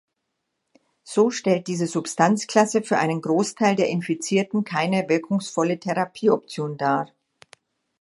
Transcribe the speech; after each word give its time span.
So 1.03 1.29
stellt 1.29 1.67
diese 1.67 1.85
Substanzklasse 1.85 2.81
für 2.81 2.97
einen 2.97 3.21
Großteil 3.21 3.75
der 3.75 3.87
Infizierten 3.89 4.63
keine 4.63 5.07
wirkungsvolle 5.09 5.79
Therapieoption 5.79 6.75
dar. 6.75 7.11